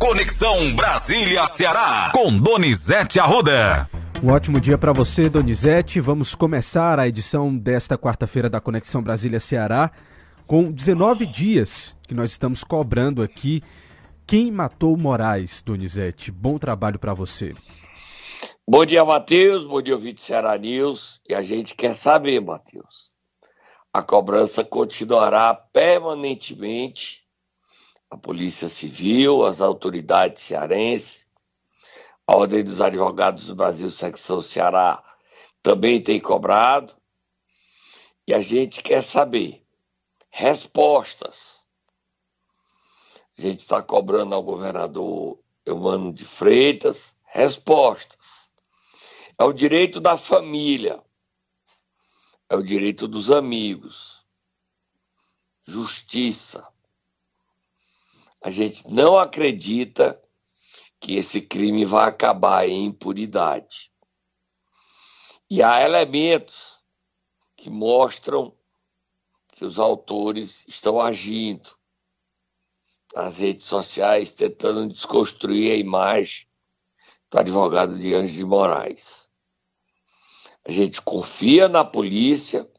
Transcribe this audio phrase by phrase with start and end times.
[0.00, 3.86] Conexão Brasília-Ceará, com Donizete Arruda.
[4.22, 6.00] Um ótimo dia para você, Donizete.
[6.00, 9.90] Vamos começar a edição desta quarta-feira da Conexão Brasília-Ceará
[10.46, 13.62] com 19 dias que nós estamos cobrando aqui.
[14.26, 16.32] Quem matou Moraes, Donizete?
[16.32, 17.54] Bom trabalho para você.
[18.66, 19.66] Bom dia, Matheus.
[19.66, 21.20] Bom dia, ouvinte Ceará News.
[21.28, 23.12] E a gente quer saber, Matheus.
[23.92, 27.20] A cobrança continuará permanentemente.
[28.10, 31.28] A Polícia Civil, as autoridades cearenses,
[32.26, 35.02] a Ordem dos Advogados do Brasil, secção Ceará,
[35.62, 36.94] também tem cobrado.
[38.26, 39.64] E a gente quer saber
[40.28, 41.64] respostas.
[43.38, 48.50] A gente está cobrando ao governador Eumano de Freitas respostas
[49.40, 51.02] é o direito da família,
[52.46, 54.22] é o direito dos amigos,
[55.64, 56.68] justiça.
[58.42, 60.20] A gente não acredita
[60.98, 63.90] que esse crime vai acabar em impunidade.
[65.48, 66.78] E há elementos
[67.56, 68.56] que mostram
[69.52, 71.70] que os autores estão agindo
[73.14, 76.46] nas redes sociais, tentando desconstruir a imagem
[77.30, 79.28] do advogado de Anjos de Moraes.
[80.64, 82.70] A gente confia na polícia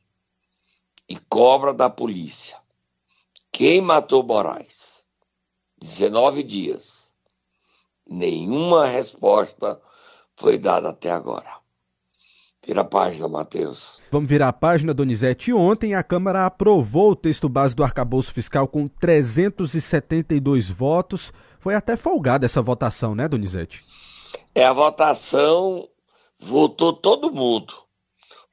[1.07, 2.59] e cobra da polícia.
[3.52, 4.91] Quem matou Moraes?
[5.81, 7.11] 19 dias.
[8.07, 9.81] Nenhuma resposta
[10.35, 11.61] foi dada até agora.
[12.65, 13.99] Vira a página, Matheus.
[14.11, 15.51] Vamos virar a página, Donizete.
[15.51, 21.33] Ontem a Câmara aprovou o texto base do arcabouço fiscal com 372 votos.
[21.59, 23.83] Foi até folgada essa votação, né, Donizete?
[24.53, 25.88] É a votação
[26.39, 27.73] votou todo mundo.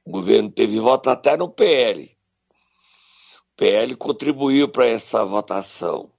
[0.05, 2.05] O governo teve voto até no PL.
[2.05, 6.09] O PL contribuiu para essa votação.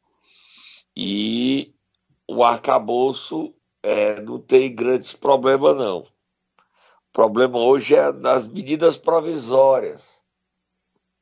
[1.03, 1.75] E
[2.29, 6.01] o arcabouço é, não tem grandes problemas, não.
[6.01, 6.07] O
[7.11, 10.21] problema hoje é das medidas provisórias,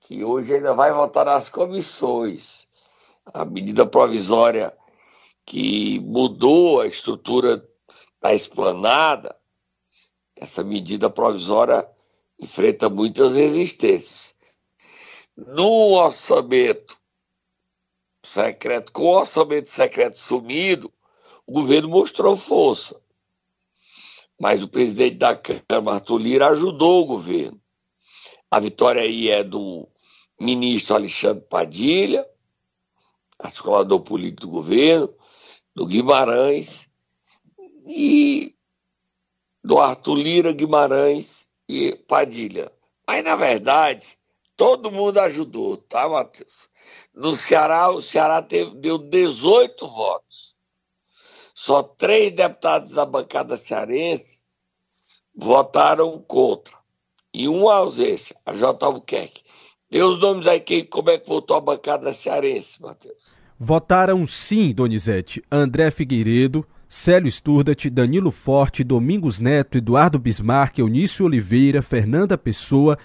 [0.00, 2.66] que hoje ainda vai votar nas comissões.
[3.24, 4.76] A medida provisória
[5.46, 7.64] que mudou a estrutura
[8.20, 9.38] da esplanada
[10.34, 11.88] essa medida provisória
[12.36, 14.34] enfrenta muitas resistências.
[15.36, 16.97] No orçamento
[18.28, 20.92] secreto, com o orçamento secreto sumido,
[21.46, 23.00] o governo mostrou força.
[24.38, 27.60] Mas o presidente da Câmara, Arthur Lira, ajudou o governo.
[28.50, 29.88] A vitória aí é do
[30.38, 32.26] ministro Alexandre Padilha,
[33.38, 35.12] articulador político do governo,
[35.74, 36.88] do Guimarães,
[37.86, 38.54] e
[39.64, 42.70] do Arthur Lira Guimarães e Padilha.
[43.06, 44.18] Mas, na verdade,
[44.58, 46.68] todo mundo ajudou, tá, Matheus?
[47.14, 50.56] No Ceará, o Ceará teve, deu 18 votos.
[51.54, 54.42] Só três deputados da bancada cearense
[55.34, 56.76] votaram contra.
[57.32, 58.84] E uma ausência, a J.
[58.84, 59.42] Albuquerque.
[59.88, 63.38] Dê os nomes aí, quem, como é que votou a bancada cearense, Matheus?
[63.58, 65.42] Votaram sim, Donizete.
[65.50, 72.98] André Figueiredo, Célio Sturdat, Danilo Forte, Domingos Neto, Eduardo Bismarck, Eunício Oliveira, Fernanda Pessoa,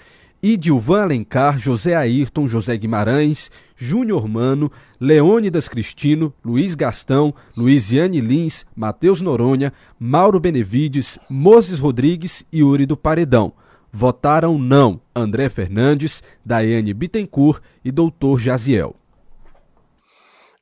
[0.44, 9.22] Idilvan Alencar, José Ayrton, José Guimarães, Júnior Mano, Leônidas Cristino, Luiz Gastão, Luiziane Lins, Matheus
[9.22, 13.53] Noronha, Mauro Benevides, Moses Rodrigues e Uri do Paredão.
[13.90, 18.98] Votaram não André Fernandes, Daiane Bittencourt e Doutor Jaziel.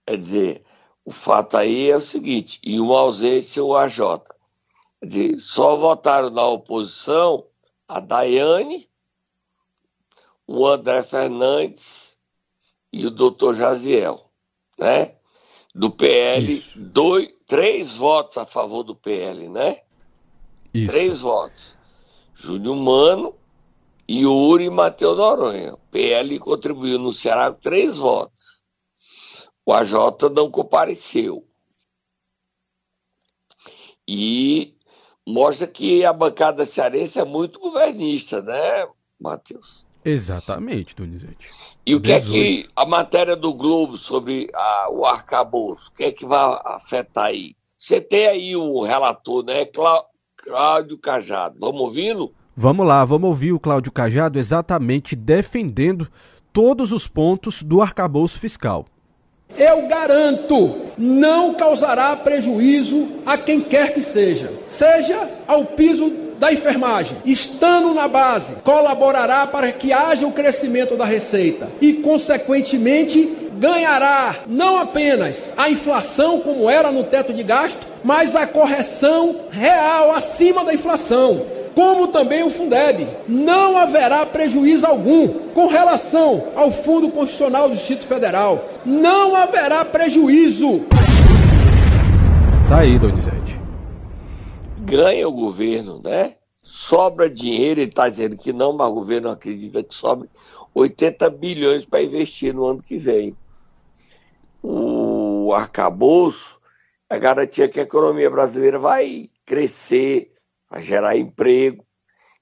[0.05, 0.63] Quer dizer,
[1.03, 3.99] o fato aí é o seguinte, em uma ausência o AJ.
[5.03, 7.45] Dizer, só votaram na oposição
[7.87, 8.90] a Daiane,
[10.53, 12.17] o André Fernandes
[12.91, 14.29] e o doutor Jaziel,
[14.77, 15.15] né?
[15.73, 19.81] Do PL, dois, três votos a favor do PL, né?
[20.73, 20.91] Isso.
[20.91, 21.77] Três votos.
[22.35, 23.35] Júnior Mano
[24.05, 25.75] e Uri Matheus Noronha.
[25.75, 28.61] O PL contribuiu no Ceará com três votos.
[29.65, 29.93] O AJ
[30.35, 31.47] não compareceu.
[34.05, 34.75] E
[35.25, 38.85] mostra que a bancada cearense é muito governista, né,
[39.17, 39.89] Matheus?
[40.03, 41.49] Exatamente, Donizete.
[41.85, 42.27] E o que 18.
[42.27, 46.59] é que a matéria do Globo sobre a, o arcabouço, o que é que vai
[46.65, 47.55] afetar aí?
[47.77, 51.57] Você tem aí o relator, né, Cláudio Cajado.
[51.59, 52.33] Vamos ouvi-lo?
[52.55, 56.07] Vamos lá, vamos ouvir o Cláudio Cajado exatamente defendendo
[56.53, 58.85] todos os pontos do arcabouço fiscal
[59.57, 67.19] eu garanto, não causará prejuízo a quem quer que seja, seja ao piso da enfermagem,
[67.23, 74.79] estando na base, colaborará para que haja o crescimento da receita e, consequentemente, ganhará não
[74.79, 80.73] apenas a inflação, como era no teto de gasto, mas a correção real acima da
[80.73, 81.45] inflação
[81.75, 83.07] como também o Fundeb.
[83.29, 88.65] Não haverá prejuízo algum com relação ao Fundo Constitucional do Distrito Federal.
[88.85, 90.81] Não haverá prejuízo.
[92.67, 93.60] Tá aí, Donizete.
[94.83, 96.37] Ganha o governo, né?
[96.63, 100.27] Sobra dinheiro, ele está dizendo que não, mas o governo acredita que sobre
[100.73, 103.35] 80 bilhões para investir no ano que vem.
[104.63, 106.59] O arcabouço
[107.09, 110.33] é garantia que a economia brasileira vai crescer,
[110.69, 111.85] vai gerar emprego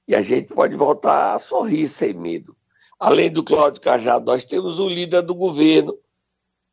[0.07, 2.56] e a gente pode voltar a sorrir sem medo.
[3.00, 5.97] Além do Cláudio Cajado, nós temos o líder do governo,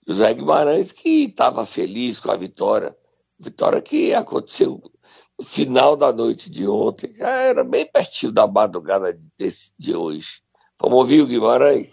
[0.07, 2.97] José Guimarães, que estava feliz com a vitória.
[3.39, 4.81] Vitória que aconteceu
[5.45, 10.41] final da noite de ontem, já era bem pertinho da madrugada desse, de hoje.
[10.81, 11.93] Vamos ouvir o Guimarães?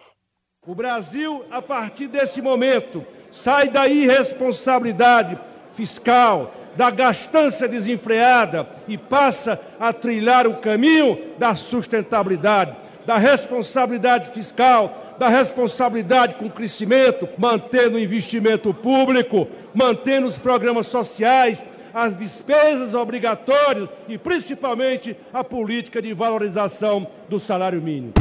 [0.66, 5.38] O Brasil, a partir desse momento, sai da irresponsabilidade
[5.74, 12.75] fiscal, da gastança desenfreada e passa a trilhar o caminho da sustentabilidade,
[13.06, 20.88] da responsabilidade fiscal, da responsabilidade com o crescimento, mantendo o investimento público, mantendo os programas
[20.88, 28.13] sociais, as despesas obrigatórias e principalmente a política de valorização do salário mínimo.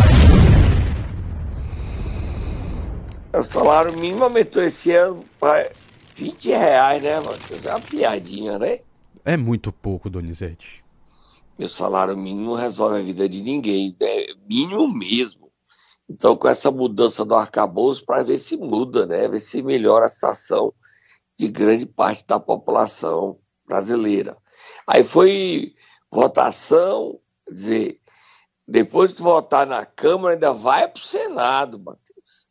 [3.32, 5.72] O salário mínimo aumentou esse ano para
[6.14, 7.64] 20 reais, né, Matheus?
[7.64, 8.80] É uma piadinha, né?
[9.24, 10.84] É muito pouco, Donizete.
[11.58, 15.50] Meu salário mínimo não resolve a vida de ninguém, é mínimo mesmo.
[16.10, 19.26] Então, com essa mudança do arcabouço, para ver se muda, né?
[19.28, 20.74] Ver se melhora a situação
[21.38, 24.36] de grande parte da população brasileira.
[24.86, 25.74] Aí foi
[26.10, 28.00] votação, quer dizer,
[28.66, 32.46] depois de votar na Câmara, ainda vai para o Senado, Matheus.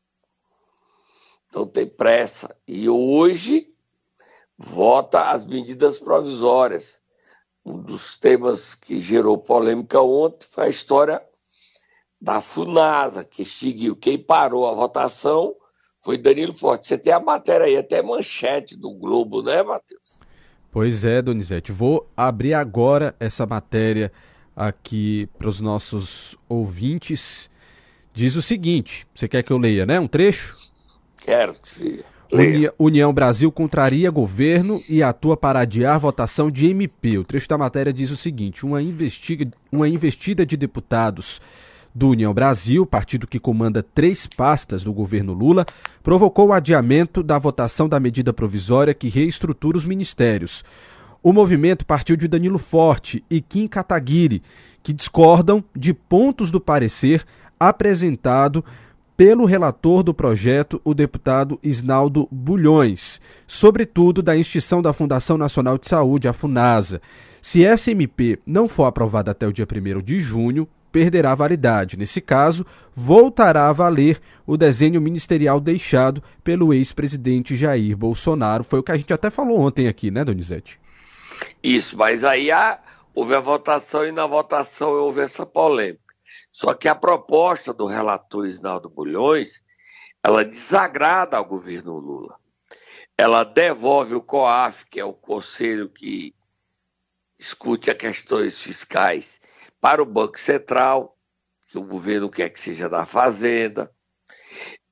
[1.48, 2.56] Então tem pressa.
[2.68, 3.74] E hoje
[4.58, 7.02] vota as medidas provisórias.
[7.63, 11.25] Um dos temas que gerou polêmica ontem foi a história
[12.19, 13.96] da FUNASA, que seguiu.
[13.96, 15.56] Quem parou a votação
[16.00, 16.88] foi Danilo Forte.
[16.88, 20.00] Você tem a matéria aí, até manchete do Globo, né, Matheus?
[20.72, 21.72] Pois é, Donizete.
[21.72, 24.12] Vou abrir agora essa matéria
[24.56, 27.50] aqui para os nossos ouvintes.
[28.14, 30.00] Diz o seguinte: você quer que eu leia, né?
[30.00, 30.56] Um trecho?
[31.18, 32.06] Quero que se.
[32.32, 37.18] Uni União Brasil contraria governo e atua para adiar votação de MP.
[37.18, 41.42] O trecho da matéria diz o seguinte: uma, investiga, uma investida de deputados
[41.94, 45.66] do União Brasil, partido que comanda três pastas do governo Lula,
[46.02, 50.64] provocou o adiamento da votação da medida provisória que reestrutura os ministérios.
[51.22, 54.42] O movimento partiu de Danilo Forte e Kim Kataguiri,
[54.82, 57.24] que discordam de pontos do parecer
[57.60, 58.66] apresentado
[59.16, 65.88] pelo relator do projeto, o deputado Isnaldo Bulhões, sobretudo da extinção da Fundação Nacional de
[65.88, 67.00] Saúde, a FUNASA.
[67.40, 71.98] Se essa MP não for aprovada até o dia 1 de junho, perderá validade.
[71.98, 72.66] Nesse caso,
[72.96, 78.64] voltará a valer o desenho ministerial deixado pelo ex-presidente Jair Bolsonaro.
[78.64, 80.80] Foi o que a gente até falou ontem aqui, né, Donizete?
[81.64, 82.80] Isso, mas aí há,
[83.14, 86.02] houve a votação e na votação houve essa polêmica.
[86.52, 89.64] Só que a proposta do relator Isnaldo Bulhões,
[90.24, 92.36] ela desagrada ao governo Lula.
[93.18, 96.34] Ela devolve o COAF, que é o conselho que
[97.38, 99.40] discute as questões fiscais,
[99.82, 101.18] para o Banco Central,
[101.68, 103.92] que o governo quer que seja da Fazenda.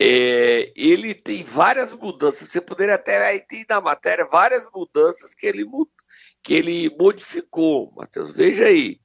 [0.01, 2.49] É, ele tem várias mudanças.
[2.49, 5.65] Você poderia até aí ter na matéria várias mudanças que ele,
[6.41, 8.31] que ele modificou, Matheus.
[8.31, 8.99] Veja aí.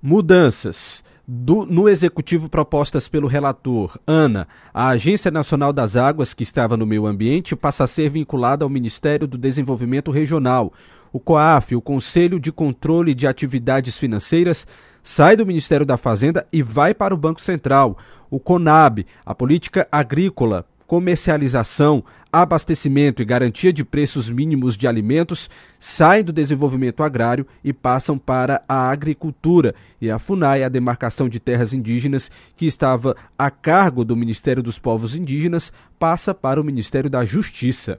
[0.00, 6.76] Mudanças do, no executivo propostas pelo relator Ana, a Agência Nacional das Águas, que estava
[6.76, 10.74] no meio ambiente, passa a ser vinculada ao Ministério do Desenvolvimento Regional.
[11.10, 14.66] O COAF, o Conselho de Controle de Atividades Financeiras,
[15.02, 17.96] sai do Ministério da Fazenda e vai para o Banco Central.
[18.30, 26.22] O CONAB, a Política Agrícola, comercialização, abastecimento e garantia de preços mínimos de alimentos saem
[26.22, 29.74] do desenvolvimento agrário e passam para a agricultura.
[30.02, 34.78] E a FUNAI, a demarcação de terras indígenas, que estava a cargo do Ministério dos
[34.78, 37.98] Povos Indígenas, passa para o Ministério da Justiça.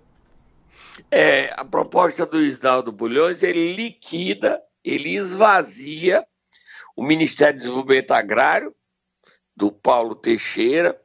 [1.10, 6.24] É, a proposta do Isnaldo Bulhões, ele liquida, ele esvazia
[6.96, 8.72] o Ministério do Desenvolvimento Agrário,
[9.58, 10.96] do Paulo Teixeira,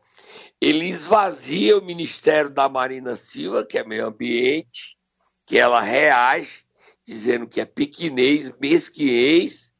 [0.60, 4.98] ele esvazia o Ministério da Marina Silva, que é meio ambiente,
[5.46, 6.64] que ela reage,
[7.06, 9.72] dizendo que é pequenez, mesquinhez,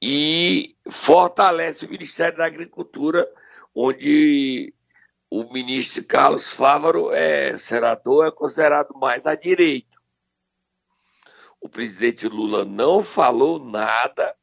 [0.00, 3.28] e fortalece o Ministério da Agricultura,
[3.74, 4.72] onde
[5.28, 9.98] o ministro Carlos Fávaro é senador, é considerado mais à direita.
[11.60, 14.36] O presidente Lula não falou nada,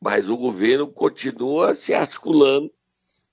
[0.00, 2.70] mas o governo continua se articulando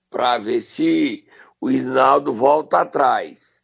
[0.10, 1.28] para ver se
[1.60, 3.64] o Isnaldo volta atrás.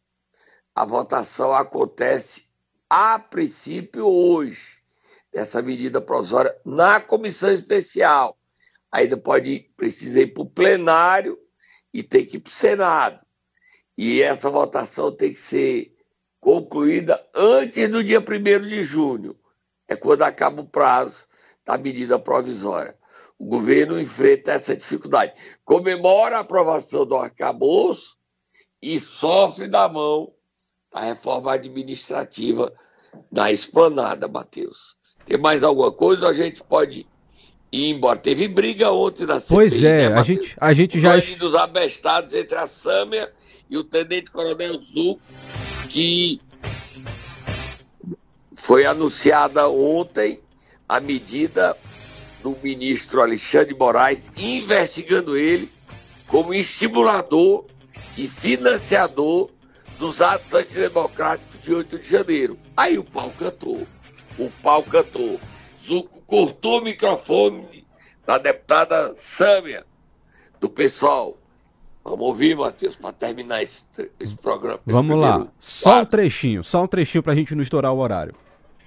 [0.74, 2.48] A votação acontece
[2.88, 4.78] a princípio hoje,
[5.32, 8.38] dessa medida provisória, na comissão especial.
[8.90, 11.38] Ainda pode precisa ir para o plenário
[11.92, 13.26] e tem que ir para o Senado.
[13.96, 15.96] E essa votação tem que ser
[16.40, 19.36] concluída antes do dia 1 de junho.
[19.86, 21.26] É quando acaba o prazo
[21.64, 22.96] da medida provisória.
[23.42, 25.32] O governo enfrenta essa dificuldade.
[25.64, 28.16] Comemora a aprovação do arcabouço
[28.80, 30.32] e sofre da mão
[30.94, 32.72] da reforma administrativa
[33.32, 34.94] da esplanada, Matheus.
[35.26, 36.28] Tem mais alguma coisa?
[36.28, 37.04] A gente pode
[37.72, 38.16] ir embora.
[38.16, 41.16] Teve briga ontem da CPI, Pois é, né, a, gente, a gente já...
[41.16, 43.28] dos abestados entre a Sâmia
[43.68, 45.20] e o Tenente Coronel Zul,
[45.88, 46.40] que
[48.54, 50.40] foi anunciada ontem
[50.88, 51.76] a medida
[52.42, 55.70] do ministro Alexandre Moraes, investigando ele
[56.26, 57.66] como estimulador
[58.16, 59.50] e financiador
[59.98, 62.58] dos atos antidemocráticos de 8 de janeiro.
[62.76, 63.86] Aí o pau cantou.
[64.38, 65.38] O pau cantou.
[65.84, 67.84] Zuco cortou o microfone
[68.26, 69.84] da deputada Sâmia,
[70.60, 71.36] do pessoal.
[72.04, 73.84] Vamos ouvir, Matheus, para terminar esse,
[74.18, 74.80] esse programa.
[74.86, 75.46] Esse Vamos lá.
[75.60, 78.34] Só um trechinho, só um trechinho para a gente não estourar o horário.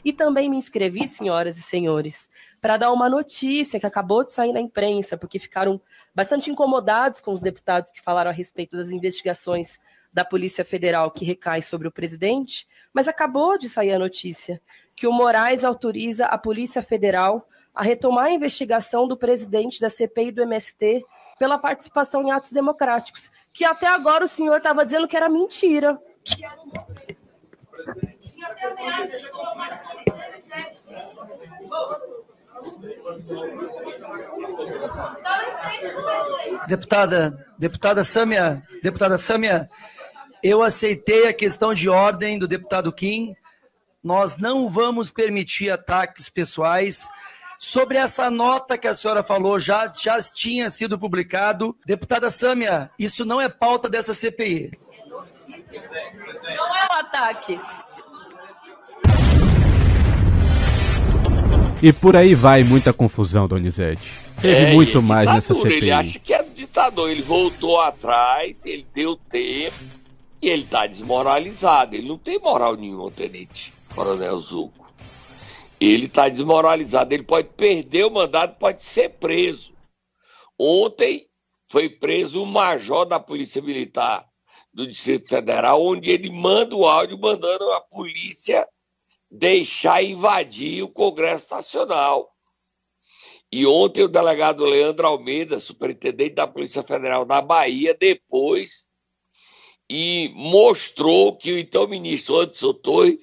[0.05, 2.29] E também me inscrevi, senhoras e senhores,
[2.61, 5.81] para dar uma notícia que acabou de sair na imprensa, porque ficaram
[6.13, 9.79] bastante incomodados com os deputados que falaram a respeito das investigações
[10.13, 14.61] da Polícia Federal que recai sobre o presidente, mas acabou de sair a notícia
[14.95, 20.31] que o Moraes autoriza a Polícia Federal a retomar a investigação do presidente da CPI
[20.31, 21.03] do MST
[21.37, 25.99] pela participação em atos democráticos, que até agora o senhor estava dizendo que era mentira.
[26.23, 26.55] Que era
[27.93, 28.14] Tinha
[36.67, 39.69] Deputada, deputada Sâmia, deputada Sâmia,
[40.41, 43.33] eu aceitei a questão de ordem do deputado Kim.
[44.03, 47.09] Nós não vamos permitir ataques pessoais.
[47.57, 51.75] Sobre essa nota que a senhora falou, já, já tinha sido publicado.
[51.85, 54.71] Deputada Sâmia, isso não é pauta dessa CPI.
[56.57, 57.59] Não é um ataque.
[61.81, 64.11] E por aí vai muita confusão, Donizete.
[64.41, 65.73] Teve é, muito mais nessa CPI.
[65.73, 67.09] Ele acha que é ditador.
[67.09, 69.75] Ele voltou atrás, ele deu tempo
[70.41, 71.95] e ele tá desmoralizado.
[71.95, 74.93] Ele não tem moral nenhuma, tenente Coronel Zuco.
[75.79, 77.13] Ele tá desmoralizado.
[77.13, 79.71] Ele pode perder o mandato, pode ser preso.
[80.57, 81.27] Ontem
[81.69, 84.25] foi preso o major da Polícia Militar
[84.73, 88.67] do Distrito Federal, onde ele manda o áudio mandando a polícia
[89.37, 92.31] deixar invadir o Congresso Nacional.
[93.51, 98.89] E ontem o delegado Leandro Almeida, superintendente da Polícia Federal da Bahia, depois
[99.89, 103.19] e mostrou que o então ministro Anderson Torres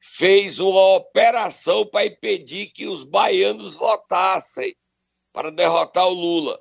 [0.00, 4.74] fez uma operação para impedir que os baianos votassem
[5.32, 6.58] para derrotar o Lula.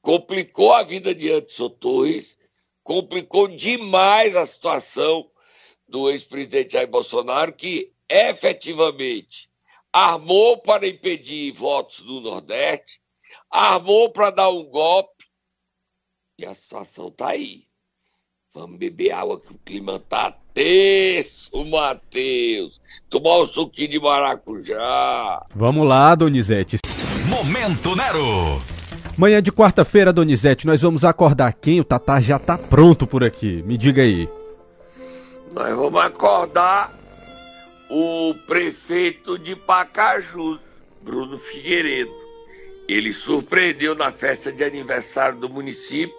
[0.00, 2.36] Complicou a vida de Anderson Torres,
[2.82, 5.30] complicou demais a situação
[5.86, 9.52] do ex-presidente Jair Bolsonaro, que efetivamente
[9.92, 13.00] armou para impedir votos do Nordeste,
[13.50, 15.26] armou para dar um golpe,
[16.38, 17.64] e a situação está aí.
[18.54, 22.80] Vamos beber água que o clima tá terço, Matheus.
[23.08, 25.46] Tomar um suquinho de maracujá.
[25.54, 26.78] Vamos lá, Donizete.
[27.28, 28.60] Momento Nero.
[29.16, 31.80] Manhã de quarta-feira, Donizete, nós vamos acordar quem?
[31.80, 33.62] O Tatá já tá pronto por aqui.
[33.62, 34.28] Me diga aí.
[35.54, 37.01] Nós vamos acordar
[37.94, 40.62] o prefeito de Pacajus,
[41.02, 42.10] Bruno Figueiredo.
[42.88, 46.16] Ele surpreendeu na festa de aniversário do município,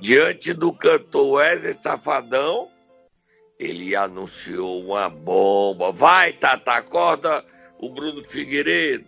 [0.00, 2.70] diante do cantor Wesley Safadão,
[3.58, 5.92] ele anunciou uma bomba.
[5.92, 7.44] Vai, Tata, acorda
[7.78, 9.04] o Bruno Figueiredo.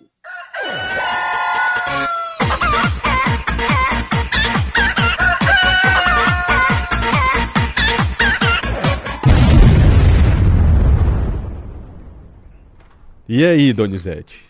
[13.28, 14.40] E aí, Donizete?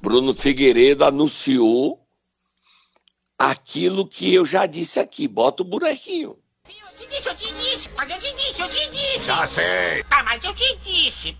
[0.00, 2.00] Bruno Figueiredo anunciou
[3.38, 5.28] aquilo que eu já disse aqui.
[5.28, 6.38] Bota o bonequinho.
[6.66, 9.26] Eu te disse, eu te disse, mas eu te disse, eu te disse.
[9.26, 10.02] Já sei.
[10.10, 11.36] Ah, mas eu te disse.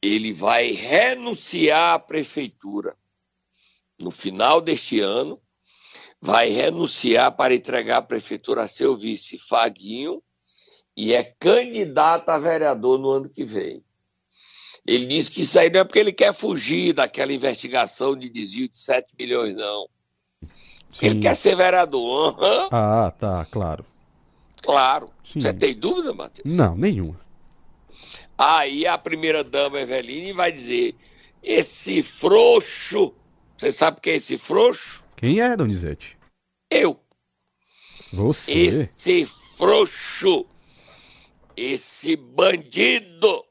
[0.00, 2.96] Ele vai renunciar à prefeitura
[4.00, 5.38] no final deste ano,
[6.18, 10.22] vai renunciar para entregar a prefeitura a seu vice Faguinho
[10.96, 13.84] e é candidato a vereador no ano que vem.
[14.86, 18.68] Ele disse que isso aí não é porque ele quer fugir daquela investigação de desvio
[18.68, 19.88] de 7 milhões, não.
[20.92, 21.06] Sim.
[21.06, 22.38] Ele quer ser vereador.
[22.38, 22.68] Uhum.
[22.70, 23.84] Ah, tá, claro.
[24.62, 25.10] Claro.
[25.24, 25.40] Sim.
[25.40, 26.44] Você tem dúvida, Matheus?
[26.46, 27.18] Não, nenhuma.
[28.36, 30.94] Aí a primeira dama Eveline vai dizer:
[31.42, 33.12] esse frouxo.
[33.56, 35.04] Você sabe quem é esse frouxo?
[35.16, 36.16] Quem é, Donizete?
[36.70, 36.98] Eu.
[38.12, 38.52] Você?
[38.52, 39.26] Esse
[39.56, 40.46] frouxo.
[41.56, 43.44] Esse bandido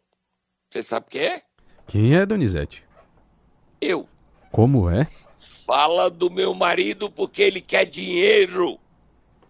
[0.74, 1.42] você sabe quem é?
[1.86, 2.84] Quem é, Donizete?
[3.80, 4.10] Eu.
[4.52, 5.08] Como é?
[5.38, 8.80] Fala do meu marido porque ele quer dinheiro.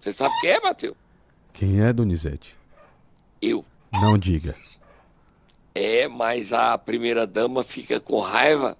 [0.02, 0.98] Você sabe quem é, Matheus?
[1.54, 2.58] Quem é, Donizete?
[3.42, 3.64] Eu.
[3.94, 4.54] Não diga.
[5.74, 8.78] É, mas a primeira dama fica com raiva,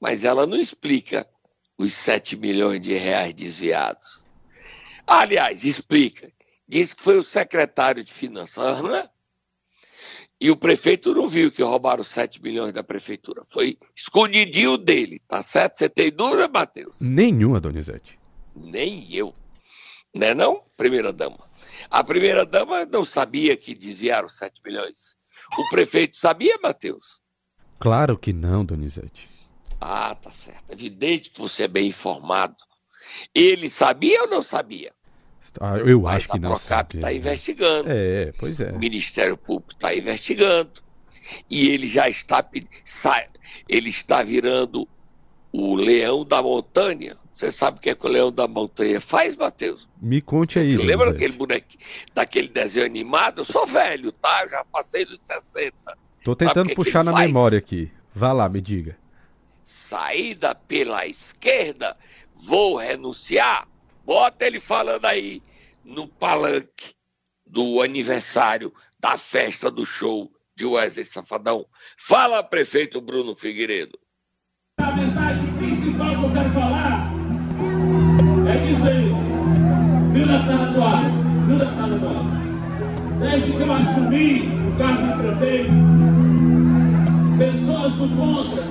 [0.00, 1.26] mas ela não explica
[1.76, 4.24] os 7 milhões de reais desviados.
[5.04, 6.30] Aliás, explica.
[6.68, 9.10] Diz que foi o secretário de Finanças, não é?
[10.40, 13.42] E o prefeito não viu que roubaram 7 milhões da prefeitura.
[13.44, 15.78] Foi escondidinho dele, tá certo?
[15.78, 17.00] Você tem dúvida, Matheus?
[17.00, 18.18] Nenhuma, Donizete.
[18.54, 19.34] Nem eu.
[20.14, 21.38] Né não, primeira dama?
[21.90, 25.16] A primeira dama não sabia que desviaram 7 milhões.
[25.58, 27.20] O prefeito sabia, Matheus?
[27.78, 29.28] Claro que não, Donizete.
[29.80, 30.70] Ah, tá certo.
[30.70, 32.56] É evidente que você é bem informado.
[33.34, 34.92] Ele sabia ou não sabia?
[35.60, 36.52] Ah, eu Mas acho que não.
[36.52, 37.88] A Procap está investigando.
[37.90, 38.72] É, pois é.
[38.72, 40.70] O Ministério Público está investigando.
[41.48, 42.44] E ele já está.
[43.68, 44.86] Ele está virando
[45.52, 47.16] o leão da montanha.
[47.34, 49.88] Você sabe o que, é que o leão da montanha faz, Matheus?
[50.00, 50.76] Me conte aí.
[50.76, 51.66] Você lembra daquele boneco,
[52.14, 53.40] daquele desenho animado?
[53.40, 54.42] Eu sou velho, tá?
[54.42, 55.74] Eu já passei dos 60.
[56.22, 57.26] Tô tentando que puxar que na faz?
[57.26, 57.90] memória aqui.
[58.14, 58.96] Vá lá, me diga.
[59.64, 61.96] Saída pela esquerda,
[62.46, 63.66] vou renunciar
[64.04, 65.42] Bota ele falando aí
[65.84, 66.94] no palanque
[67.46, 71.66] do aniversário da festa do show de Wesley Safadão.
[71.96, 73.98] Fala, prefeito Bruno Figueiredo.
[74.78, 77.12] A mensagem principal que eu quero falar
[78.48, 79.24] é dizer,
[80.74, 85.72] Eduardo, viu deputado Eduardo, desde que eu assumi o cargo de prefeito,
[87.38, 88.64] pessoas do contra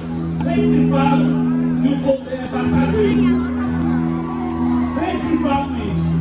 [0.43, 3.52] sempre falam que o poder é passageiro
[5.13, 6.12] sempre falo isso.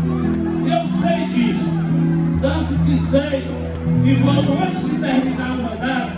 [0.67, 1.73] Eu sei disso.
[2.41, 3.49] Tanto que sei
[4.03, 6.13] que vamos, antes de terminar o mandato,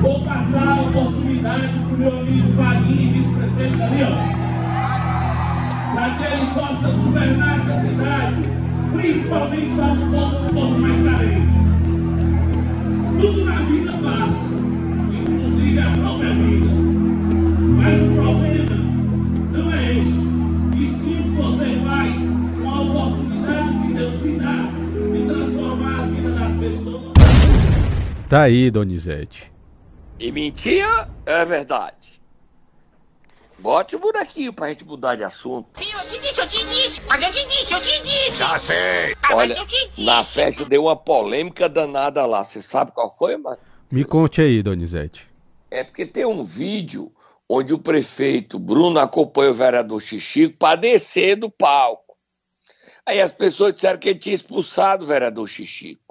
[0.00, 4.00] vou passar a oportunidade para o meu amigo Vaguinho, vice-prefeito ali.
[5.94, 8.42] Para que ele possa governar essa cidade,
[8.92, 11.50] principalmente para os povos pouco mais carentes.
[13.20, 14.54] Tudo na vida passa,
[15.12, 16.69] inclusive a própria vida.
[28.30, 29.50] Tá aí, Donizete.
[30.16, 32.22] E mentira é verdade.
[33.58, 35.68] Bote o bonequinho pra gente mudar de assunto.
[35.74, 38.38] Sim, eu te disse, eu te disse, mas eu te disse, eu te disse.
[38.38, 39.16] Já sei.
[39.20, 39.56] Ah, Olha,
[39.98, 42.44] na festa deu uma polêmica danada lá.
[42.44, 43.58] Você sabe qual foi, mano?
[43.90, 45.26] Me conte aí, Donizete.
[45.68, 47.12] É porque tem um vídeo
[47.48, 52.16] onde o prefeito Bruno acompanha o vereador Xixico para descer do palco.
[53.04, 56.09] Aí as pessoas disseram que ele tinha expulsado o vereador Xixico.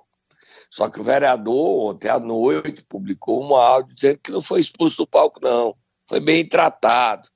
[0.70, 4.98] Só que o vereador, ontem à noite, publicou um áudio dizendo que não foi expulso
[4.98, 5.76] do palco, não.
[6.08, 7.28] Foi bem tratado.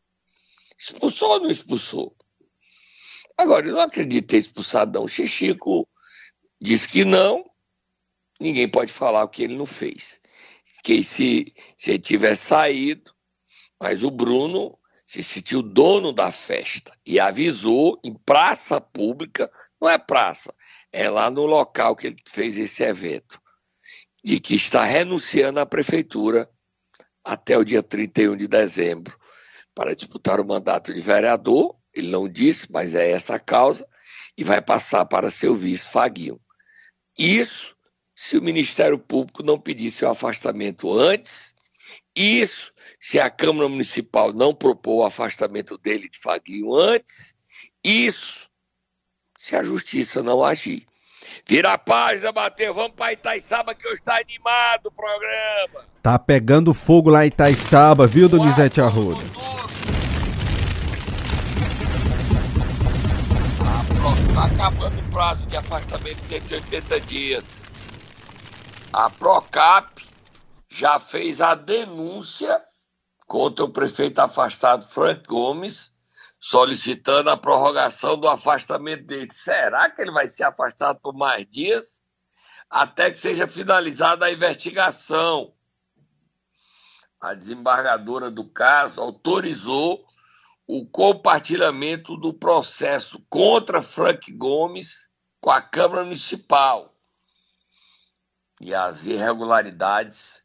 [0.77, 2.15] Expulsou ou não expulsou?
[3.37, 5.05] Agora, eu não acredito ter expulsado, não.
[5.05, 5.87] O Xixico
[6.61, 7.49] disse que não.
[8.39, 10.19] Ninguém pode falar o que ele não fez.
[10.83, 13.13] Que se, se ele tivesse saído,
[13.79, 19.97] mas o Bruno se sentiu dono da festa e avisou em praça pública, não é
[19.97, 20.53] praça,
[20.93, 23.41] é lá no local que ele fez esse evento,
[24.23, 26.47] de que está renunciando à prefeitura
[27.23, 29.19] até o dia 31 de dezembro
[29.73, 31.75] para disputar o mandato de vereador.
[31.93, 33.87] Ele não disse, mas é essa a causa,
[34.37, 36.39] e vai passar para seu vice Faguinho.
[37.17, 37.75] Isso
[38.15, 41.53] se o Ministério Público não pedisse o afastamento antes,
[42.15, 47.35] isso se a Câmara Municipal não propor o afastamento dele de Faguinho antes,
[47.83, 48.47] isso
[49.43, 50.87] se a Justiça não agir.
[51.45, 55.85] Vira a página, Matheus, vamos para Itaiçaba que hoje está animado o programa.
[56.01, 59.21] Tá pegando fogo lá em Itaiçaba, viu, Donizete Arruda?
[64.29, 67.65] Está acabando o prazo de afastamento de 180 dias.
[68.93, 70.01] A Procap
[70.69, 72.61] já fez a denúncia
[73.27, 75.92] contra o prefeito afastado Frank Gomes
[76.43, 79.31] solicitando a prorrogação do afastamento dele.
[79.31, 82.03] Será que ele vai ser afastado por mais dias?
[82.69, 85.53] Até que seja finalizada a investigação.
[87.21, 90.05] A desembargadora do caso autorizou
[90.67, 95.07] o compartilhamento do processo contra Frank Gomes
[95.39, 96.93] com a Câmara Municipal.
[98.59, 100.43] E as irregularidades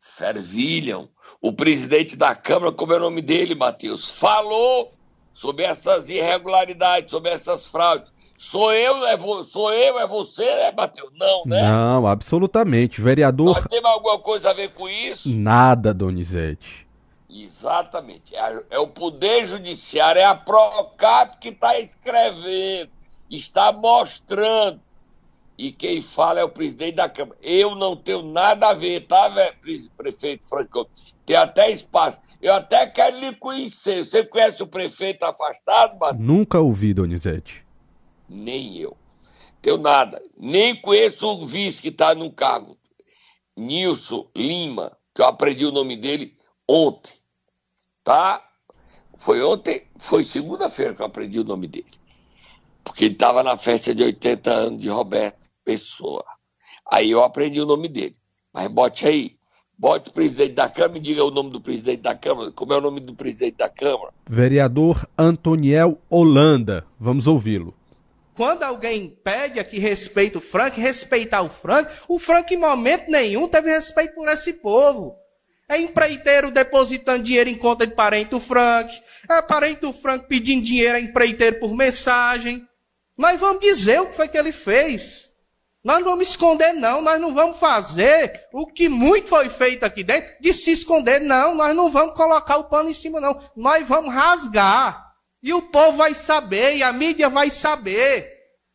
[0.00, 1.10] fervilham.
[1.42, 4.95] O presidente da Câmara, como é o nome dele, Matheus, falou
[5.36, 8.10] sobre essas irregularidades, sobre essas fraudes.
[8.38, 11.12] Sou eu, é vo, sou eu, é você, é Matheus?
[11.14, 11.62] Não, né?
[11.62, 13.02] Não, absolutamente.
[13.02, 13.54] Vereador.
[13.54, 15.28] Nós temos alguma coisa a ver com isso?
[15.28, 16.86] Nada, Donizete.
[17.28, 18.34] Exatamente.
[18.34, 22.90] É, é o Poder Judiciário, é a Procap que está escrevendo,
[23.30, 24.80] está mostrando.
[25.58, 27.38] E quem fala é o presidente da Câmara.
[27.42, 29.30] Eu não tenho nada a ver, tá,
[29.98, 30.88] prefeito Franco?
[31.26, 32.20] Tem até espaço.
[32.46, 34.04] Eu até quero lhe conhecer.
[34.04, 36.24] Você conhece o prefeito afastado, Matheus?
[36.24, 37.66] Nunca ouvi, Donizete.
[38.28, 38.96] Nem eu.
[39.60, 40.22] Tenho nada.
[40.38, 42.78] Nem conheço o vice que está no cargo.
[43.56, 46.36] Nilson Lima, que eu aprendi o nome dele
[46.68, 47.14] ontem.
[48.04, 48.48] Tá?
[49.16, 51.90] Foi ontem, foi segunda-feira que eu aprendi o nome dele.
[52.84, 56.24] Porque ele estava na festa de 80 anos de Roberto Pessoa.
[56.92, 58.16] Aí eu aprendi o nome dele.
[58.52, 59.36] Mas bote aí.
[59.78, 62.50] Bote o presidente da Câmara e diga o nome do presidente da Câmara.
[62.50, 64.12] Como é o nome do presidente da Câmara?
[64.28, 66.86] Vereador Antoniel Holanda.
[66.98, 67.74] Vamos ouvi-lo.
[68.34, 73.48] Quando alguém pede aqui respeito o Frank, respeitar o Frank, o Frank em momento nenhum
[73.48, 75.14] teve respeito por esse povo.
[75.68, 78.90] É empreiteiro depositando dinheiro em conta de parente do Frank.
[79.28, 82.66] É parente do Frank pedindo dinheiro a empreiteiro por mensagem.
[83.16, 85.25] Nós vamos dizer o que foi que ele fez.
[85.86, 87.00] Nós não vamos esconder, não.
[87.00, 91.54] Nós não vamos fazer o que muito foi feito aqui dentro de se esconder, não.
[91.54, 93.40] Nós não vamos colocar o pano em cima, não.
[93.56, 95.14] Nós vamos rasgar.
[95.40, 98.28] E o povo vai saber, e a mídia vai saber.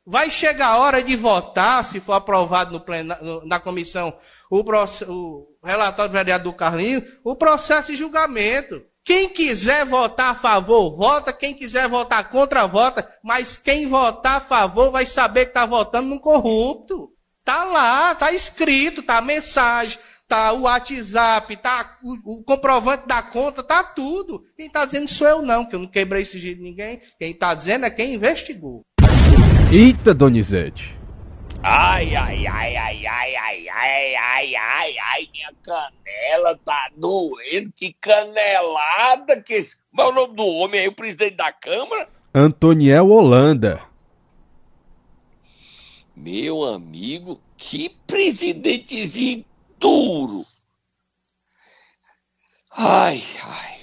[0.06, 4.18] Vai chegar a hora de votar, se for aprovado no plena, na comissão,
[4.50, 8.82] o, o relatório do vereador Carlinhos, o processo de julgamento.
[9.04, 11.34] Quem quiser votar a favor, vota.
[11.34, 13.08] Quem quiser votar contra, vota.
[13.24, 17.10] Mas quem votar a favor vai saber que está votando num corrupto.
[17.44, 23.24] Tá lá, tá escrito, tá a mensagem, tá o WhatsApp, tá o, o, comprovante da
[23.24, 24.44] conta, tá tudo.
[24.56, 27.02] Quem está dizendo sou eu não, que eu não quebrei sigilo de ninguém.
[27.18, 28.84] Quem está dizendo é quem investigou.
[29.72, 31.01] Eita, Donizete.
[31.64, 37.72] Ai, ai, ai, ai, ai, ai, ai, ai, ai, ai, minha canela tá doendo.
[37.76, 39.78] Que canelada que esse...
[39.96, 42.10] Qual é o nome do homem aí, o presidente da Câmara?
[42.34, 43.84] Antoniel Holanda.
[46.16, 49.46] Meu amigo, que presidentezinho
[49.78, 50.46] duro.
[52.72, 53.80] Ai, ai.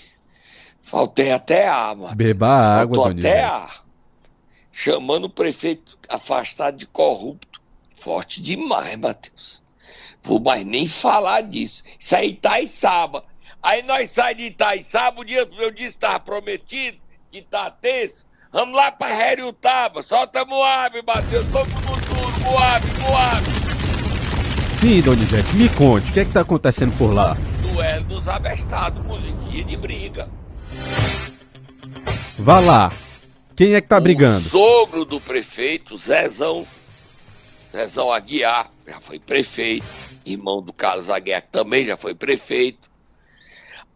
[0.83, 2.17] Faltei até ar, mano.
[2.17, 3.85] Beba água, Faltou até ar.
[4.73, 7.48] Chamando o prefeito afastado de corrupto
[8.01, 9.63] Forte demais, Matheus.
[10.23, 11.83] Vou mais nem falar disso.
[11.99, 13.25] Isso aí Itaiçaba.
[13.63, 16.97] Aí nós saímos de Itaiçaba, o dia eu disse que estava prometido,
[17.31, 18.27] que tá tenso.
[18.53, 20.03] Vamos lá pra Heriutaba.
[20.03, 21.47] Solta Moab, Matheus.
[21.49, 22.41] Todo mundo tudo.
[22.41, 23.47] Moab, Moab.
[24.69, 27.37] Sim, Donizete, me conte, o que é que tá acontecendo por lá?
[27.61, 30.29] Duelo dos abestados, musiquinha de briga.
[32.39, 32.93] Vá lá.
[33.57, 34.49] Quem é que tá o brigando?
[34.49, 36.65] sogro do prefeito, Zezão
[37.71, 39.87] Zezão Aguiar já foi prefeito,
[40.25, 42.91] irmão do Carlos Aguiar também já foi prefeito,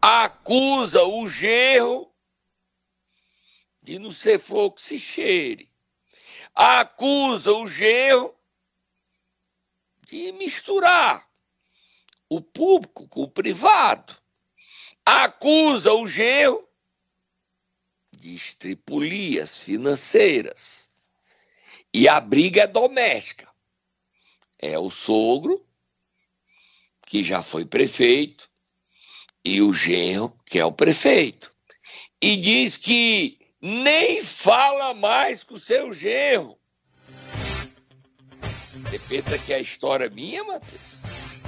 [0.00, 2.12] acusa o gerro
[3.82, 5.70] de não ser flor que se cheire.
[6.54, 8.34] Acusa o gerro
[10.06, 11.26] de misturar
[12.28, 14.16] o público com o privado.
[15.04, 16.68] Acusa o gerro
[18.12, 20.90] de estripulias financeiras.
[21.92, 23.51] E a briga é doméstica
[24.62, 25.60] é o sogro,
[27.06, 28.48] que já foi prefeito,
[29.44, 31.50] e o genro, que é o prefeito.
[32.22, 36.56] E diz que nem fala mais com o seu genro.
[38.72, 40.80] Você pensa que é a história minha, Matheus?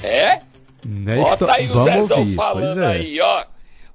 [0.03, 0.43] É?
[0.85, 2.87] Não Bota aí o Zezão ouvir, falando é.
[2.87, 3.47] aí, ó.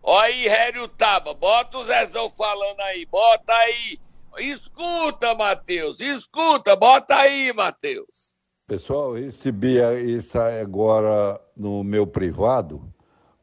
[0.01, 3.99] Ó aí, Rério Taba, bota o Zezão falando aí, bota aí.
[4.37, 8.28] Escuta, Matheus, escuta, bota aí, Matheus.
[8.69, 12.79] Pessoal, recebi isso agora no meu privado,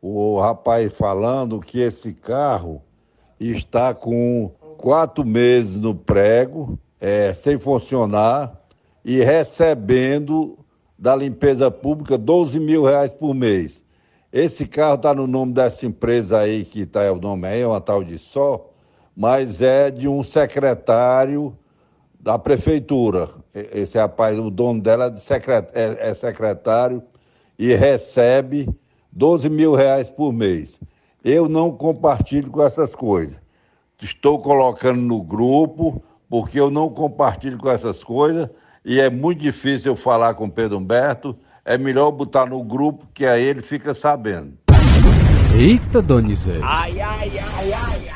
[0.01, 2.81] o rapaz falando que esse carro
[3.41, 8.57] está com quatro meses no prego, é, sem funcionar,
[9.05, 10.57] e recebendo
[10.97, 13.83] da limpeza pública 12 mil reais por mês.
[14.33, 17.81] Esse carro está no nome dessa empresa aí, que está o nome aí, é uma
[17.81, 18.71] tal de só,
[19.17, 21.53] mas é de um secretário
[22.27, 23.31] da prefeitura.
[23.55, 25.15] Esse rapaz, o dono dela
[25.73, 27.01] é, é secretário
[27.57, 28.69] e recebe
[29.13, 30.77] 12 mil reais por mês.
[31.25, 33.37] Eu não compartilho com essas coisas.
[34.03, 38.51] Estou colocando no grupo, porque eu não compartilho com essas coisas
[38.85, 41.37] e é muito difícil eu falar com o Pedro Humberto.
[41.65, 44.55] É melhor botar no grupo, que aí ele fica sabendo.
[45.57, 46.61] Eita, Donizete.
[46.61, 48.16] Ai, ai, ai, ai, ai.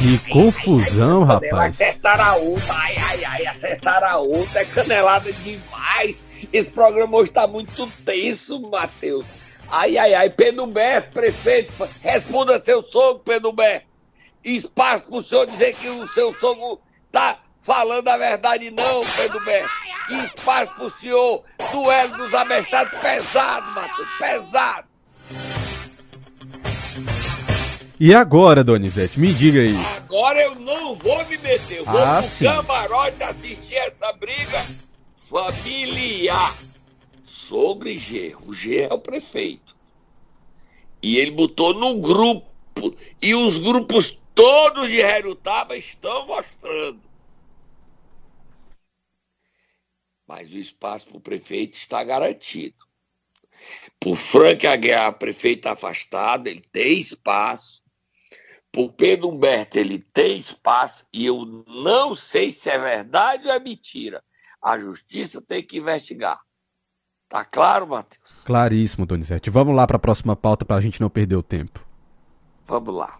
[0.00, 1.74] Que confusão, ai, rapaz.
[1.74, 4.62] Acertaram a outra, ai, ai, ai, acertaram a outra.
[4.62, 6.22] É canelada demais.
[6.50, 9.26] Esse programa hoje tá muito tenso, Matheus.
[9.70, 13.84] Ai, ai, ai, Pedumber, prefeito, responda seu sogro, Pedumber.
[14.42, 16.80] Espaço pro senhor dizer que o seu sogro
[17.12, 19.68] tá falando a verdade não, Pedumber.
[20.24, 24.88] Espaço pro senhor, duelo dos abestados pesado, Matheus, pesado.
[28.02, 29.76] E agora, Donizete, me diga aí.
[29.98, 32.46] Agora eu não vou me meter, eu vou Ah, pro sim.
[32.46, 34.64] camarote assistir essa briga
[35.28, 36.56] familiar.
[37.22, 38.40] Sogro e genro.
[38.46, 39.76] O genro é o prefeito.
[41.02, 42.48] E ele botou no grupo.
[43.20, 47.02] E os grupos todos de Herutaba estão mostrando.
[50.26, 52.76] Mas o espaço para o prefeito está garantido.
[53.98, 57.79] Por Frank Aguiar, prefeito afastado, ele tem espaço.
[58.72, 61.04] Por Pedro Humberto, ele tem espaço.
[61.12, 64.22] E eu não sei se é verdade ou é mentira.
[64.62, 66.40] A justiça tem que investigar.
[67.28, 68.42] Tá claro, Matheus?
[68.44, 69.50] Claríssimo, Donizete.
[69.50, 71.84] Vamos lá para a próxima pauta para a gente não perder o tempo.
[72.66, 73.18] Vamos lá.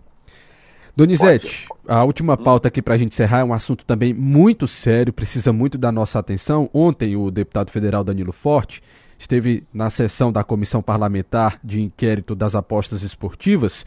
[0.97, 5.13] Donizete, a última pauta aqui para a gente encerrar é um assunto também muito sério,
[5.13, 6.69] precisa muito da nossa atenção.
[6.75, 8.83] Ontem, o deputado federal Danilo Forte
[9.19, 13.87] esteve na sessão da Comissão Parlamentar de Inquérito das Apostas Esportivas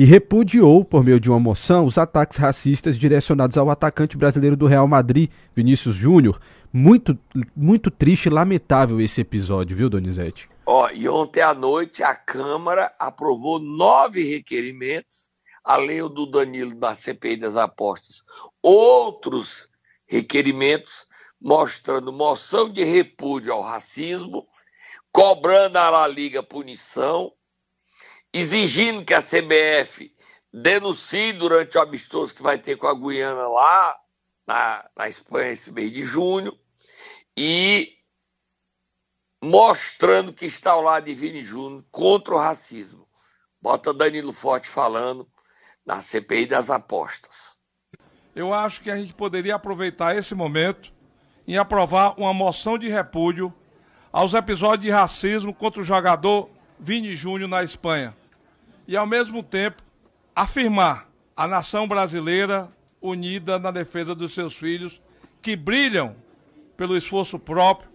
[0.00, 4.66] e repudiou, por meio de uma moção, os ataques racistas direcionados ao atacante brasileiro do
[4.66, 6.40] Real Madrid, Vinícius Júnior.
[6.72, 7.18] Muito,
[7.54, 10.48] muito triste e lamentável esse episódio, viu, Donizete?
[10.64, 15.28] Ó, e ontem à noite a Câmara aprovou nove requerimentos,
[15.62, 18.22] além do Danilo da CPI das apostas,
[18.62, 19.68] outros
[20.06, 21.06] requerimentos
[21.38, 24.48] mostrando moção de repúdio ao racismo,
[25.12, 27.30] cobrando à La Liga punição,
[28.32, 30.14] exigindo que a CBF
[30.52, 33.98] denuncie durante o amistoso que vai ter com a Guiana lá
[34.46, 36.56] na, na Espanha esse mês de junho
[37.36, 37.96] e
[39.42, 43.08] mostrando que está ao lado de Vini Júnior contra o racismo.
[43.60, 45.28] Bota Danilo Forte falando
[45.84, 47.58] na CPI das apostas.
[48.34, 50.92] Eu acho que a gente poderia aproveitar esse momento
[51.46, 53.52] em aprovar uma moção de repúdio
[54.12, 58.16] aos episódios de racismo contra o jogador Vini Júnior na Espanha.
[58.88, 59.82] E, ao mesmo tempo,
[60.34, 62.68] afirmar a nação brasileira
[63.00, 65.00] unida na defesa dos seus filhos,
[65.42, 66.16] que brilham
[66.76, 67.90] pelo esforço próprio,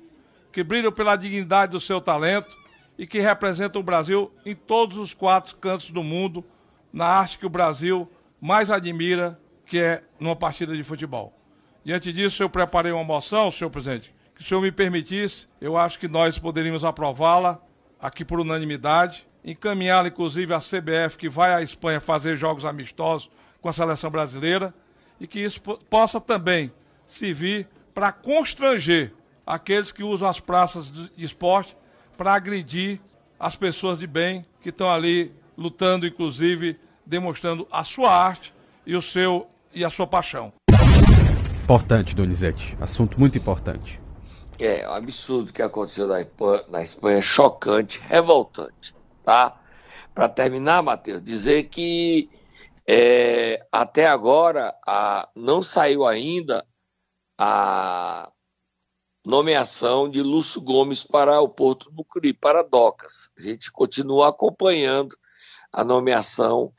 [0.51, 2.49] que brilham pela dignidade do seu talento
[2.97, 6.45] e que representam o Brasil em todos os quatro cantos do mundo,
[6.93, 11.37] na arte que o Brasil mais admira, que é numa partida de futebol.
[11.83, 15.75] Diante disso, eu preparei uma moção, senhor presidente, que se o senhor me permitisse, eu
[15.75, 17.59] acho que nós poderíamos aprová-la
[18.05, 23.29] aqui por unanimidade, encaminhá-la inclusive à CBF, que vai à Espanha fazer jogos amistosos
[23.61, 24.73] com a seleção brasileira,
[25.19, 26.71] e que isso po- possa também
[27.07, 29.13] servir para constranger
[29.45, 31.75] aqueles que usam as praças de esporte
[32.17, 32.99] para agredir
[33.39, 38.53] as pessoas de bem que estão ali lutando, inclusive demonstrando a sua arte
[38.85, 40.53] e o seu e a sua paixão.
[41.63, 42.77] Importante, Donizete.
[42.79, 43.99] Assunto muito importante.
[44.57, 46.25] É, absurdo o que aconteceu na
[46.69, 49.61] na Espanha, chocante, revoltante, tá?
[50.13, 52.29] Para terminar, Matheus, dizer que
[52.87, 56.65] é, até agora a, não saiu ainda
[57.37, 58.31] a
[59.25, 63.31] nomeação de Lúcio Gomes para o Porto do Mucuri, para Docas.
[63.37, 65.17] A gente continua acompanhando
[65.73, 66.71] a nomeação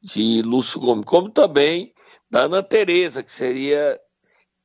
[0.00, 1.92] de Lúcio Gomes, como também
[2.30, 4.00] da Ana Tereza, que seria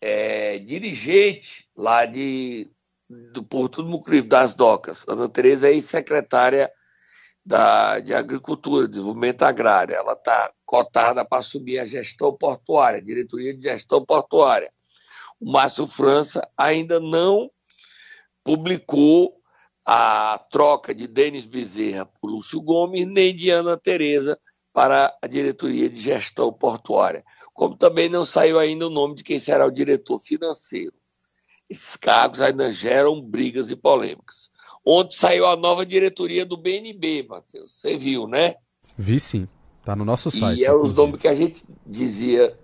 [0.07, 2.71] é, dirigente lá de,
[3.09, 5.03] do Porto do Mucuripe, das docas.
[5.07, 6.71] Ana Tereza é ex-secretária
[7.43, 9.95] da, de Agricultura, Desenvolvimento Agrário.
[9.95, 14.69] Ela está cotada para assumir a gestão portuária, diretoria de gestão portuária.
[15.39, 17.49] O Márcio França ainda não
[18.43, 19.33] publicou
[19.83, 24.39] a troca de Denis Bezerra por Lúcio Gomes, nem de Ana Tereza
[24.71, 27.23] para a diretoria de gestão portuária
[27.55, 30.93] como também não saiu ainda o nome de quem será o diretor financeiro.
[31.69, 34.51] Esses cargos ainda geram brigas e polêmicas.
[34.85, 37.79] Ontem saiu a nova diretoria do BNB, Matheus.
[37.79, 38.55] Você viu, né?
[38.99, 39.47] Vi sim.
[39.85, 40.59] Tá no nosso site.
[40.59, 42.57] e é os nomes que a gente dizia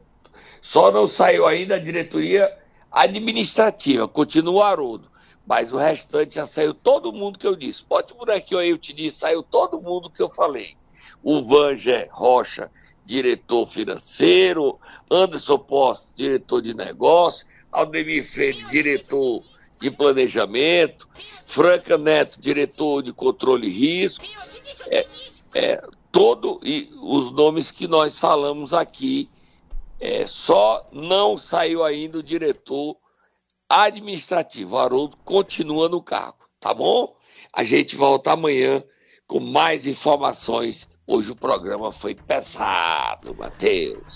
[0.62, 2.52] Só não saiu ainda a diretoria
[2.92, 5.10] administrativa, continua o Haroldo.
[5.48, 7.84] Mas o restante já saiu todo mundo que eu disse.
[7.84, 10.76] Pode por aqui aí, eu te disse, saiu todo mundo que eu falei.
[11.24, 12.70] O Vanger Rocha,
[13.06, 19.44] diretor financeiro, Anderson Post, diretor de negócio, Aldemir Freire, diretor
[19.80, 21.08] de planejamento,
[21.46, 24.26] Franca Neto, diretor de controle e risco,
[24.88, 25.08] é,
[25.54, 29.30] é, todo e os nomes que nós falamos aqui,
[30.00, 32.98] é, só não saiu ainda o diretor
[33.70, 34.76] administrativo.
[34.76, 37.16] O Haroldo continua no cargo, tá bom?
[37.54, 38.84] A gente volta amanhã
[39.28, 40.90] com mais informações.
[41.14, 44.16] Hoje o programa foi pesado, Matheus.